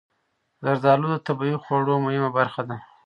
[0.63, 2.77] زردالو د طبعي خواړو مهمه برخه ده.